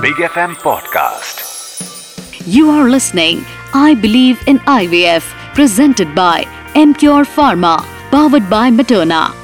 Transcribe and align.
Big 0.00 0.20
FM 0.26 0.54
podcast. 0.56 1.40
You 2.46 2.70
are 2.70 2.88
listening 2.88 3.44
I 3.74 3.94
Believe 3.94 4.38
in 4.46 4.58
IVF, 4.60 5.26
presented 5.54 6.14
by 6.14 6.44
MCure 6.74 7.26
Pharma, 7.26 7.74
powered 8.10 8.48
by 8.48 8.70
Materna. 8.70 9.34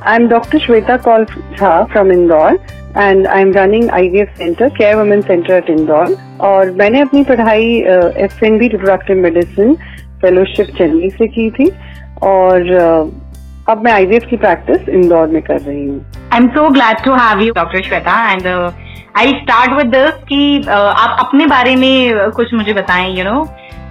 I'm 0.00 0.28
Dr. 0.28 0.58
Shweta 0.58 1.02
Kaul 1.02 1.26
Jha 1.58 1.92
from 1.92 2.10
Indore 2.10 2.56
and 2.94 3.26
I'm 3.26 3.52
running 3.52 3.88
IVF 3.88 4.34
Center, 4.38 4.70
Care 4.70 4.96
Women 4.96 5.22
Center 5.22 5.56
at 5.56 5.68
Indore. 5.68 6.08
और 6.40 6.70
मैंने 6.78 7.00
अपनी 7.00 7.22
पढ़ाई 7.24 7.68
F 8.24 8.42
N 8.44 8.58
B 8.58 8.68
reproductive 8.68 9.16
medicine 9.22 9.74
fellowship 10.22 10.74
Chennai 10.78 11.10
से 11.10 11.28
की 11.36 11.50
थी 11.58 11.70
और 12.32 12.74
uh, 12.80 13.10
अब 13.69 13.83
मैं 13.83 13.91
आईवीएफ 13.91 14.25
की 14.29 14.37
प्रैक्टिस 14.37 14.87
इंदौर 14.89 15.27
में 15.27 15.41
कर 15.41 15.59
रही 15.59 15.87
हूँ। 15.87 16.05
I 16.33 16.39
am 16.39 16.47
so 16.47 16.69
glad 16.69 17.03
to 17.05 17.13
have 17.13 17.41
you 17.41 17.53
doctor 17.53 17.81
Shweta 17.81 18.15
and 18.31 18.47
I 19.17 19.31
start 19.41 19.71
with 19.71 19.87
this 19.95 20.23
कि 20.29 20.61
uh, 20.61 20.69
आप 20.69 21.17
अपने 21.19 21.45
बारे 21.47 21.75
में 21.75 22.29
कुछ 22.35 22.53
मुझे 22.53 22.73
बताएँ 22.73 23.09
यू 23.09 23.23
you 23.23 23.31
नो 23.31 23.39
know, 23.39 23.49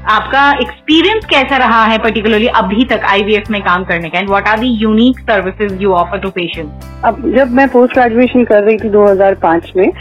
आपका 0.09 0.51
एक्सपीरियंस 0.53 1.25
कैसा 1.31 1.57
रहा 1.57 1.85
है 1.85 1.99
पर्टिकुलरली 1.99 2.47
अभी 2.57 2.85
तक 2.85 3.01
आईवीएफ 3.07 3.51
में 3.51 3.61
काम 3.63 3.85
करने 3.85 4.09
का? 4.09 4.19
And 4.19 4.29
what 4.29 4.49
are 4.49 4.59
the 4.59 4.69
unique 4.83 5.19
services 5.21 5.83
you 5.83 5.93
offer 5.95 6.19
to 6.19 6.31
patient 6.31 6.71
अब 7.05 7.23
जब 7.37 7.51
मैं 7.51 7.69
पोस्ट 7.69 7.95
ग्रेजुएशन 7.95 8.45
कर 8.45 8.63
रही 8.63 8.77
थी 8.79 8.89
2005 8.91 9.71
में, 9.77 9.93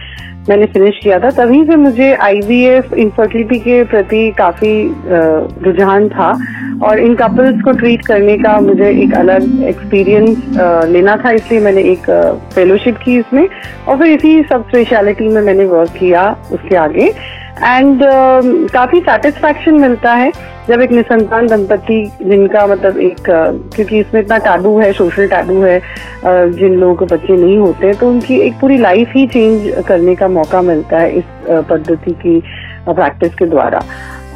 मैंने 0.50 0.66
फिनिश 0.66 1.00
किया 1.04 1.20
था, 1.20 1.30
तभी 1.32 1.64
से 1.66 1.76
मुझे 1.76 2.14
आईवीएफ 2.16 2.94
इनफर्टिलिटी 2.94 3.60
के 3.60 3.84
प्रति 3.84 4.32
काफ़ी 4.38 4.72
रुझान 5.66 6.08
था। 6.10 6.32
और 6.84 7.00
इन 7.00 7.16
कपल्स 7.16 7.62
को 7.62 7.72
ट्रीट 7.80 8.06
करने 8.06 8.38
का 8.38 8.60
मुझे 8.60 8.90
एक 9.04 9.14
अलग 9.14 9.64
एक्सपीरियंस 9.64 10.38
लेना 10.90 11.16
था, 11.18 11.32
इसलिए 11.32 11.60
मैंने 11.62 11.82
एक 11.92 12.10
फेलोशिप 12.56 12.98
की 13.06 13.18
इसमें। 13.20 13.48
और 13.88 13.98
फिर 13.98 14.08
इसी 14.08 14.42
सब 14.44 14.68
स्पेशलिटी 14.68 15.28
में 15.28 15.42
मैंने 15.42 15.66
वर्क 15.66 15.92
किया 16.00 16.30
उसके 16.52 16.76
आगे। 16.78 17.12
एंड 17.64 18.02
uh, 18.02 18.72
काफ़ी 18.74 19.00
सेटिस्फैक्शन 19.00 19.80
मिलता 19.82 20.14
है 20.14 20.32
जब 20.68 20.82
एक 20.82 20.92
निसंतान 20.92 21.48
दंपति 21.48 22.04
जिनका 22.22 22.66
मतलब 22.68 22.98
एक 22.98 23.20
uh, 23.20 23.76
क्योंकि 23.76 24.00
इसमें 24.00 24.22
इतना 24.22 24.38
टैबू 24.38 24.78
है 24.80 24.92
सोशल 24.94 25.28
टैबू 25.28 25.62
है 25.62 25.80
uh, 25.80 26.58
जिन 26.60 26.76
लोगों 26.76 26.96
को 26.96 27.06
बच्चे 27.06 27.36
नहीं 27.36 27.58
होते 27.58 27.94
तो 27.94 28.10
उनकी 28.10 28.40
एक 28.42 28.60
पूरी 28.62 28.78
लाइफ 28.78 29.12
ही 29.16 29.28
चेंज 29.28 29.84
करने 29.88 30.16
का 30.16 30.28
मौका 30.28 30.62
मिलता 30.62 31.00
है 31.00 31.12
इस 31.12 31.24
uh, 31.24 31.64
पद्धति 31.70 32.12
की 32.24 32.40
प्रैक्टिस 32.90 33.34
के 33.36 33.46
द्वारा। 33.46 33.82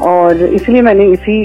और 0.01 0.43
इसलिए 0.43 0.81
मैंने 0.81 1.05
इसी 1.11 1.35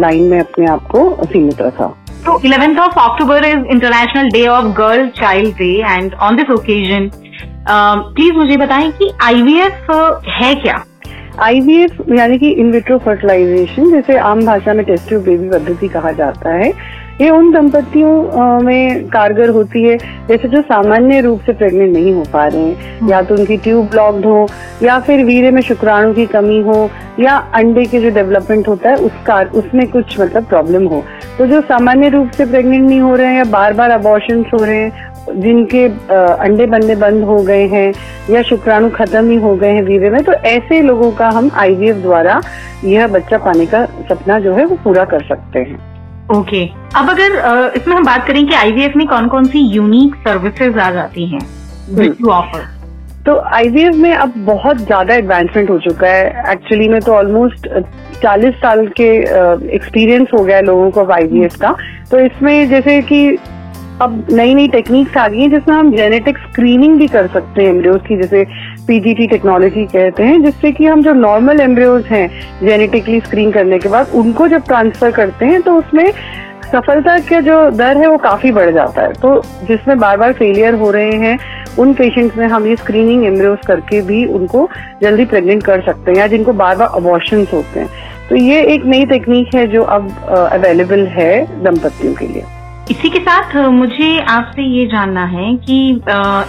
लाइन 0.00 0.22
में 0.22 0.38
अपने 0.40 0.66
आप 0.66 0.86
को 0.90 1.24
सीमित 1.24 1.60
रखा। 1.62 1.86
तो 2.26 2.40
eleventh 2.44 2.78
of 2.78 2.98
October 3.00 3.44
is 3.44 3.64
international 3.70 4.30
day 4.30 4.46
of 4.48 4.66
girl 4.76 5.06
child 5.18 5.54
day 5.56 5.72
and 5.82 6.14
on 6.14 6.36
this 6.36 6.50
occasion 6.50 7.10
please 7.68 8.34
मुझे 8.34 8.56
बताएँ 8.56 8.90
कि 8.98 9.10
आईवीएफ 9.22 9.90
है 10.40 10.54
क्या? 10.54 10.82
आईवीएफ 11.40 11.96
यानी 12.08 12.38
कि 12.38 12.50
इनविट्रो 12.50 12.96
फर्टिलाइजेशन 12.98 13.90
जिसे 13.92 14.16
आम 14.18 14.44
भाषा 14.46 14.74
में 14.74 14.84
टेस्ट 14.86 15.08
ट्यूब 15.08 15.22
बेबी 15.22 15.48
पद्धति 15.48 15.88
कहा 15.88 16.12
जाता 16.12 16.52
है 16.52 16.68
ये 17.20 17.28
उन 17.30 17.50
दंपतियों 17.52 18.60
में 18.60 19.06
कारगर 19.08 19.48
होती 19.48 19.82
है 19.82 19.96
जैसे 20.28 20.48
जो 20.48 20.60
सामान्य 20.62 21.20
रूप 21.20 21.40
से 21.46 21.52
प्रेग्नेंट 21.52 21.92
नहीं 21.92 22.14
हो 22.14 22.24
पा 22.32 22.46
रहे 22.46 22.62
हैं। 22.62 23.08
या 23.08 23.20
तो 23.22 23.34
उनकी 23.34 23.56
ट्यूब 23.56 23.86
ब्लॉक्ड 23.90 24.26
हो 24.26 24.46
या 24.82 24.98
फिर 25.00 25.24
वीरे 25.24 25.50
में 25.50 25.60
शुक्राणु 25.62 26.12
की 26.14 26.26
कमी 26.26 26.60
हो 26.62 26.88
या 27.20 27.36
अंडे 27.54 27.84
के 27.84 28.00
जो 28.00 28.10
डेवलपमेंट 28.14 28.68
होता 28.68 28.90
है 28.90 28.96
उसका 28.96 29.40
उसमें 29.54 29.86
कुछ 29.90 30.20
मतलब 30.20 30.44
प्रॉब्लम 30.44 30.86
हो। 30.86 31.02
तो 31.38 31.46
जो 31.46 31.60
सामान्य 31.62 32.08
रूप 32.08 32.30
से 32.30 32.46
प्रेग्नेंट 32.46 32.88
नहीं 32.88 33.00
हो 33.00 33.14
रहे 33.14 33.26
हैं 33.26 33.36
या 33.36 33.44
बार 33.50 33.72
बार 33.72 33.90
अबॉर्शन 33.90 34.44
हो 34.52 34.64
रहे 34.64 34.76
हैं 34.76 35.14
जिनके 35.28 35.84
अंडे 35.86 36.66
बनने 36.66 36.96
बंद 36.96 37.24
हो 37.24 37.36
गए 37.42 37.66
हैं 37.68 37.92
या 38.30 38.42
शुक्राणु 38.42 38.90
खत्म 38.90 39.30
ही 39.30 39.36
हो 39.38 39.54
गए 39.56 39.72
हैं 39.72 39.82
वीवे 39.82 40.10
में 40.10 40.22
तो 40.24 40.32
ऐसे 40.48 40.80
लोगों 40.82 41.10
का 41.12 41.28
हम 41.30 41.50
आईवीएफ 41.56 41.96
द्वारा 41.96 42.40
यह 42.84 43.06
बच्चा 43.08 43.38
पाने 43.40 43.66
का 43.66 43.84
सपना 44.08 44.38
जो 44.38 44.54
है 44.54 44.64
वो 44.64 44.76
पूरा 44.84 45.04
कर 45.06 45.24
सकते 45.24 45.58
हैं 45.60 45.78
ओके 46.28 46.64
okay. 46.64 46.96
अब 46.96 47.10
अगर 47.10 47.72
इसमें 47.76 47.94
हम 47.96 48.04
बात 48.04 48.26
करें 48.26 48.46
कि 48.46 48.54
आईवीएफ 48.54 48.96
में 48.96 49.06
कौन 49.06 49.28
कौन 49.28 49.44
सी 49.46 49.60
यूनिक 49.68 50.14
सर्विसेज़ 50.22 50.78
आ 50.78 50.90
जाती 50.92 51.26
हैं 51.26 51.40
ऑफ़र 52.28 52.60
हम्म। 52.60 52.74
तो 53.24 53.36
आईवीएफ 53.52 53.94
में 53.94 54.12
अब 54.14 54.32
बहुत 54.36 54.78
ज़्यादा 54.78 55.14
एडवांसमेंट 55.14 55.70
हो 55.70 55.78
चुका 55.78 56.08
है 56.08 56.52
एक्चुअली 56.52 56.88
में 56.88 57.00
तो 57.00 57.12
ऑलमोस्ट 57.12 57.66
40 58.16 58.54
साल 58.56 58.86
के 58.96 59.08
एक्सपीरियंस 59.74 60.28
हो 60.34 60.44
गया 60.44 60.56
है 60.56 60.62
लोगों 60.62 60.90
को 60.90 61.04
आईवीएफ 61.12 61.56
का 61.56 61.74
तो 62.10 62.18
इसमें 62.18 62.68
जैसे 62.68 63.00
कि 63.02 63.26
अब 64.02 64.26
नई 64.30 64.54
नई 64.54 64.68
टेक्निक्स 64.68 65.16
आ 65.16 65.26
गई 65.28 65.40
हैं 65.40 65.50
जिसमें 65.50 65.74
हम 65.74 65.90
जेनेटिक 65.92 66.38
स्क्रीनिंग 66.38 66.96
भी 66.98 67.06
कर 67.08 67.26
सकते 67.26 67.62
हैं 67.62 67.68
एम्ब्रियोज 67.68 68.00
की, 68.08 68.16
जैसे 68.16 68.44
पीजीटी 68.86 69.26
टेक्नोलॉजी 69.26 69.84
कहते 69.86 70.22
हैं, 70.22 70.42
जिससे 70.42 70.72
कि 70.72 70.86
हम 70.86 71.02
जो 71.02 71.12
नॉर्मल 71.14 71.60
एम्ब्रियोज 71.60 72.04
हैं 72.06 72.28
जेनेटिकली 72.60 73.20
स्क्रीन 73.20 73.52
करने 73.52 73.78
के 73.78 73.88
बाद, 73.88 74.10
उनको 74.14 74.48
जब 74.48 74.64
ट्रांसफ़र 74.64 75.10
करते 75.12 75.46
हैं 75.46 75.60
तो 75.62 75.74
उसमें 75.74 76.10
सफलता 76.66 77.18
का 77.20 77.40
जो 77.40 77.58
दर 77.72 77.96
है 77.96 78.06
वो 78.06 78.16
काफ़ी 78.18 78.50
बढ़ 78.52 78.70
जाता 78.74 79.02
है। 79.02 79.12
तो 79.14 79.40
जिसमें 79.68 79.98
बार 79.98 80.16
बार 80.16 80.32
फेलियर 80.32 80.74
हो 80.74 80.90
रहे 80.90 81.12
हैं, 81.12 81.38
उन 81.78 81.92
पेशेंट्स 81.94 82.36
में 82.38 82.46
हम 82.46 82.66
ये 82.66 82.76
स्क्रीनिंग 82.76 83.24
एम्ब्रियोज 83.24 83.66
करके 83.66 84.00
भी 84.02 84.24
उनको 84.26 84.68
जल्दी 85.02 85.24
प्रेग्नेंट 85.24 85.62
कर 85.62 85.82
सकते 85.82 86.10
हैं 86.10 86.18
या 86.18 86.26
जिनको 86.26 86.52
बार 86.54 86.76
बार 86.76 86.88
अबॉर्शन 86.94 87.46
होते 87.52 87.80
हैं। 87.80 87.88
तो 88.28 88.36
ये 88.36 88.62
एक 88.74 88.84
नई 88.84 89.04
टेक्निक 89.06 89.54
है 89.54 89.66
जो 89.68 89.82
अब 89.84 90.10
अवेलेबल 90.52 91.06
है 91.08 91.62
दंपतियों 91.64 92.14
के 92.14 92.26
लिए। 92.26 92.44
इसी 92.90 93.08
के 93.10 93.18
साथ 93.18 93.54
मुझे 93.72 94.18
आपसे 94.30 94.62
ये 94.62 94.84
जानना 94.86 95.24
है 95.26 95.54
कि 95.58 95.78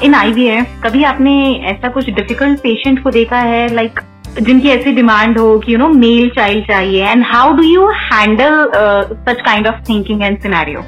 इन 0.05 0.15
आईवीएफ 0.15 0.81
कभी 0.83 1.03
आपने 1.03 1.33
ऐसा 1.69 1.89
कुछ 1.89 2.09
डिफ़िकल्ट 2.09 2.59
पेशेंट 2.59 3.01
को 3.03 3.11
देखा 3.11 3.37
है? 3.37 3.73
लाइक 3.73 3.93
like, 3.93 4.39
जिनकी 4.45 4.69
ऐसी 4.69 4.91
डिमांड 4.93 5.37
हो 5.39 5.57
कि 5.59 5.73
यू 5.73 5.77
नो 5.77 5.87
मेल 5.89 6.29
चाइल्ड 6.35 6.67
चाहिए। 6.67 7.05
And 7.05 7.23
how 7.27 7.53
do 7.57 7.63
you 7.63 7.87
handle 8.03 8.63
such 9.27 9.41
kind 9.41 9.67
of 9.67 9.81
thinking 9.89 10.21
and 10.23 10.39
scenario 10.39 10.83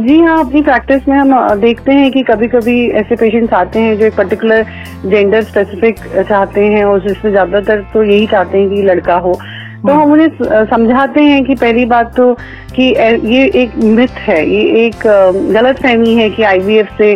जी 0.00 0.18
हाँ 0.20 0.38
अपनी 0.38 0.60
प्रैक्टिस 0.62 1.08
में 1.08 1.16
हम 1.16 1.60
देखते 1.60 1.92
हैं 1.92 2.10
कि 2.12 2.22
कभी 2.22 2.46
कभी 2.48 2.76
ऐसे 2.98 3.16
पेशेंट्स 3.16 3.52
आते 3.54 3.80
हैं 3.80 3.96
जो 3.98 4.06
एक 4.06 4.16
पर्टिकुलर 4.16 4.66
जेंडर 5.06 5.42
स्पेसिफिक 5.42 5.98
चाहते 6.28 6.66
हैं 6.66 6.84
और 6.84 7.00
जिसमें 7.08 7.30
ज़्यादातर 7.30 7.80
तो 7.94 8.02
यही 8.02 8.26
चाहते 8.26 8.58
हैं 8.58 8.68
कि 8.70 8.82
लड़का 8.82 9.16
हो। 9.16 9.32
तो 9.84 9.92
हम 9.92 10.12
उन्हें 10.12 10.64
समझाते 10.66 11.20
हैं 11.22 11.44
कि 11.44 11.54
पहली 11.54 11.84
बात 11.84 12.14
तो 12.16 12.32
कि 12.74 12.82
ये 13.28 13.44
एक 13.62 13.74
मिथ 13.78 14.18
है, 14.18 14.38
ये 14.46 14.86
एक 14.86 15.02
गलत 15.52 15.80
फहमी 15.82 16.14
है 16.14 16.28
कि 16.30 16.42
आईवीएफ 16.42 16.88
से 16.98 17.12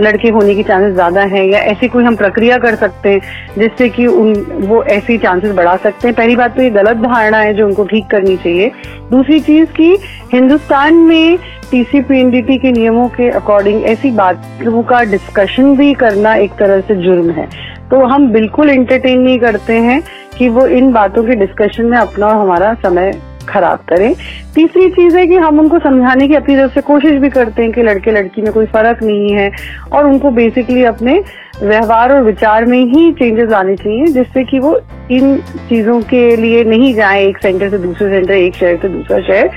लड़के 0.00 0.28
होने 0.30 0.54
की 0.54 0.62
चांसेस 0.62 0.92
ज़्यादा 0.94 1.20
है 1.24 1.46
या 1.48 1.58
ऐसी 1.70 1.88
कोई 1.88 2.04
हम 2.04 2.16
प्रक्रिया 2.16 2.58
कर 2.58 2.74
सकते 2.74 3.10
हैं 3.10 3.20
जिससे 3.58 3.88
कि 3.88 4.06
उन, 4.06 4.34
वो 4.60 4.82
ऐसी 4.84 5.16
चांसेस 5.18 5.54
बढ़ा 5.54 5.76
सकते 5.76 6.08
हैं। 6.08 6.14
पहली 6.16 6.36
बात 6.36 6.56
तो 6.56 6.62
ये 6.62 6.70
गलत 6.70 6.96
धारणा 6.98 7.38
है 7.38 7.54
जो 7.54 7.66
उनको 7.66 7.84
ठीक 7.84 8.06
करनी 8.10 8.36
चाहिए। 8.36 8.70
दूसरी 9.10 9.40
चीज़ 9.40 9.70
की 9.72 9.96
हिंदुस्तान 10.32 10.94
में 10.94 11.38
टीसीपीएनडीटी 11.70 12.58
के 12.58 12.72
नियमों 12.72 13.08
के 13.08 13.28
अकॉर्डिंग 13.30 13.84
ऐसी 13.86 14.10
बातों 14.12 14.82
का 14.82 15.02
डिस्कशन 15.06 15.76
भी 15.76 15.92
करना 15.94 16.34
एक 16.36 16.52
तरह 16.58 16.80
से 16.80 16.94
जुर्म 16.96 17.30
है। 17.30 17.48
तो 17.90 18.04
हम 18.04 18.30
बिल्कुल 18.32 18.70
एंटरटेन 18.70 19.20
नहीं 19.20 19.38
करते 19.38 19.72
हैं। 19.80 20.00
कि 20.38 20.48
वो 20.48 20.66
इन 20.66 20.92
बातों 20.92 21.24
के 21.24 21.34
डिस्कशन 21.36 21.84
में 21.84 21.96
अपना 21.98 22.26
और 22.26 22.36
हमारा 22.36 22.74
समय 22.82 23.12
खराब 23.48 23.78
करें। 23.88 24.14
तीसरी 24.54 24.88
चीज़ 24.90 25.16
है 25.16 25.26
कि 25.26 25.34
हम 25.36 25.58
उनको 25.60 25.78
समझाने 25.78 26.26
की 26.28 26.34
अपनी 26.34 26.56
तरफ़ 26.56 26.72
से 26.74 26.80
कोशिश 26.80 27.18
भी 27.20 27.28
करते 27.28 27.62
हैं 27.62 27.72
कि 27.72 27.82
लड़के 27.82 28.10
लड़की 28.10 28.42
में 28.42 28.52
कोई 28.52 28.66
फ़र्क 28.66 29.02
नहीं 29.02 29.32
है 29.32 29.50
और 29.92 30.06
उनको 30.06 30.30
बेसिकली 30.30 30.84
अपने 30.84 31.18
व्यवहार 31.62 32.12
और 32.12 32.22
विचार 32.22 32.64
में 32.64 32.78
ही 32.78 33.12
चेंजेस 33.12 33.52
आने 33.52 33.76
चाहिए, 33.76 34.06
जिससे 34.06 34.44
कि 34.44 34.58
वो 34.58 34.78
इन 35.10 35.36
चीज़ों 35.68 36.00
के 36.02 36.36
लिए 36.36 36.64
नहीं 36.64 36.92
जाए, 36.94 37.24
एक 37.26 37.38
सेंटर 37.38 37.70
से 37.70 37.78
दूसरे 37.78 38.10
सेंटर 38.10 38.32
एक 38.32 38.54
शहर 38.54 38.76
से 38.76 38.88
दूसरा 38.88 39.20
शहर। 39.20 39.50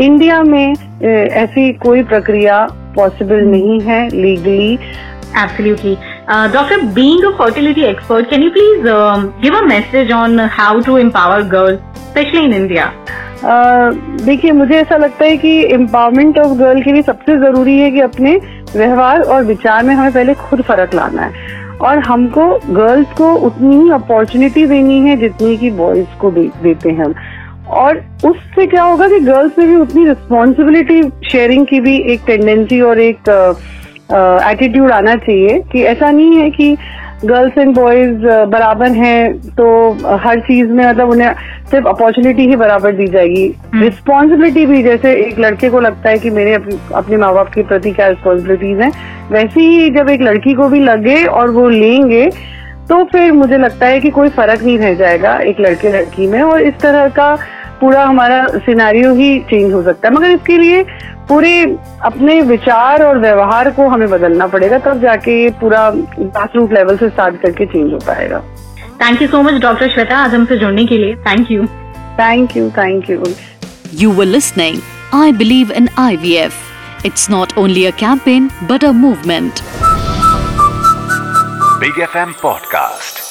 इंडिया 0.00 0.42
में 0.42 0.74
ऐसी 1.04 1.72
कोई 1.72 2.02
प्रक्रिया 2.02 2.66
पॉसिबल 2.96 3.44
नहीं 3.46 3.80
है 3.80 4.08
legally 4.08 4.78
Absolutely. 5.32 5.96
Uh, 6.28 6.46
Doctor, 6.46 6.86
being 6.86 7.24
a 7.24 7.36
fertility 7.36 7.84
expert, 7.84 8.28
can 8.28 8.42
you 8.42 8.52
please 8.52 8.86
um, 8.88 9.34
give 9.40 9.54
a 9.54 9.66
message 9.66 10.12
on 10.12 10.38
how 10.38 10.80
to 10.80 10.96
empower 10.96 11.42
girls? 11.42 11.80
Uh, 12.14 13.92
देखिए 14.24 14.52
मुझे 14.52 14.74
ऐसा 14.76 14.96
लगता 14.96 15.24
है 15.24 15.36
कि 15.36 15.50
एम्पावरमेंट 15.74 16.38
ऑफ़ 16.38 16.52
गर्ल 16.58 16.82
के 16.82 16.92
लिए 16.92 17.02
सबसे 17.02 17.36
ज़रूरी 17.38 17.78
है 17.78 17.90
कि 17.90 18.00
अपने 18.00 18.36
व्यवहार 18.74 19.22
और 19.22 19.44
विचार 19.44 19.82
में 19.84 19.94
हमें 19.94 20.12
पहले 20.12 20.34
खुद 20.34 20.62
फ़र्क 20.62 20.94
लाना 20.94 21.22
है 21.22 21.76
और 21.78 21.98
हमको 22.06 22.46
गर्ल्स 22.74 23.12
को 23.18 23.34
उतनी 23.46 23.82
ही 23.82 23.90
अपॉर्चुनिटी 23.92 24.66
देनी 24.66 25.00
है 25.08 25.16
जितनी 25.16 25.56
की 25.56 25.70
बॉयज़ 25.70 26.18
को 26.20 26.30
दे, 26.30 26.50
देते 26.62 26.90
हैं 26.90 27.04
हम 27.04 27.14
और 27.80 28.04
उससे 28.24 28.66
क्या 28.66 28.82
होगा 28.82 29.08
कि 29.08 29.20
गर्ल्स 29.20 29.58
में 29.58 29.68
भी 29.68 29.76
उतनी 29.76 30.06
रिस्पॉन्सिबिलिटी 30.08 31.02
शेयरिंग 31.30 31.66
की 31.66 31.80
भी 31.80 31.96
एक 32.12 32.20
टेंडेंसी 32.26 32.80
और 32.80 33.00
एक 33.00 33.28
uh, 33.28 33.81
एटीट्यूड 34.10 34.90
आना 34.92 35.14
चाहिए 35.16 35.58
कि 35.72 35.82
ऐसा 35.84 36.10
नहीं 36.10 36.36
है 36.36 36.50
कि 36.50 36.76
गर्ल्स 37.24 37.58
एंड 37.58 37.74
बॉयज़ 37.74 38.26
बराबर 38.50 38.92
हैं 38.92 39.32
तो 39.50 39.66
हर 40.18 40.40
चीज़ 40.40 40.68
में 40.68 40.86
मतलब 40.86 41.10
उन्हें 41.10 41.32
सिर्फ़ 41.70 41.86
अपॉर्चुनिटी 41.88 42.46
ही 42.48 42.56
बराबर 42.56 42.92
दी 42.92 43.06
जाएगी। 43.08 43.46
रिस्पॉन्सिबिलिटी 43.74 44.64
भी 44.66 44.82
जैसे 44.82 45.12
एक 45.16 45.38
लड़के 45.38 45.70
को 45.70 45.80
लगता 45.80 46.10
है 46.10 46.18
कि 46.18 46.30
मेरे 46.30 46.54
अपने 46.54 47.16
माँ 47.16 47.32
बाप 47.34 47.52
के 47.54 47.62
प्रति 47.62 47.90
क्या 47.90 48.08
रिस्पॉन्सिबिलिटीज 48.08 48.80
हैं 48.80 48.92
वैसे 49.30 49.60
ही 49.60 49.90
जब 49.90 50.08
एक 50.10 50.22
लड़की 50.22 50.54
को 50.54 50.68
भी 50.68 50.80
लगे 50.80 51.24
और 51.24 51.50
वो 51.50 51.68
लेंगे 51.68 52.28
तो 52.88 53.02
फिर 53.04 53.32
मुझे 53.32 53.58
लगता 53.58 53.86
है 53.86 54.00
कि 54.00 54.10
कोई 54.10 54.28
फ़र्क 54.30 54.62
नहीं 54.62 54.78
रह 54.78 54.94
जाएगा 54.94 55.36
एक 55.40 55.60
लड़के 55.60 55.92
लड़की 55.92 56.26
में 56.26 56.40
और 56.42 56.62
इस 56.62 56.74
तरह 56.80 57.08
का 57.08 57.34
पूरा 57.80 58.04
हमारा 58.04 58.46
सिनारियो 58.56 59.14
ही 59.14 59.38
चेंज 59.50 59.72
हो 59.72 59.82
सकता 59.82 60.08
है। 60.08 60.14
मगर 60.14 60.30
इसके 60.30 60.58
लिए 60.58 60.84
पूरे 61.28 61.62
अपने 62.04 62.40
विचार 62.42 63.02
और 63.02 63.18
व्यवहार 63.18 63.70
को 63.70 63.88
हमें 63.88 64.08
बदलना 64.10 64.46
पड़ेगा 64.54 64.78
तब 64.86 65.00
जाके 65.02 65.42
ये 65.42 65.50
पूरा 65.60 65.90
ग्रास 65.94 66.56
रूट 66.56 66.72
लेवल 66.72 66.96
से 66.96 67.08
स्टार्ट 67.08 67.40
करके 67.42 67.66
चेंज 67.66 67.92
हो 67.92 67.98
पाएगा 68.06 68.42
thank 69.02 69.22
you 69.22 69.28
so 69.28 69.42
much 69.42 69.60
doctor 69.62 69.88
Shweta 69.90 70.18
आज 70.18 70.34
हमसे 70.34 70.56
जुड़ने 70.58 70.86
के 70.86 70.98
लिए 70.98 71.16
thank 71.28 71.50
you 71.50 71.66
thank 72.20 72.56
you 72.56 72.70
thank 72.78 73.10
you 73.10 73.22
You 74.00 74.10
were 74.18 74.28
listening 74.28 74.76
I 75.14 75.24
Believe 75.40 75.72
in 75.78 75.88
IVF. 76.02 76.60
It's 77.04 77.24
not 77.28 77.56
only 77.62 77.84
a 77.86 77.92
campaign 78.04 78.48
but 78.70 78.86
a 78.90 78.92
movement. 79.00 79.62
F 81.98 82.16
M 82.18 82.32
Podcast. 82.44 83.21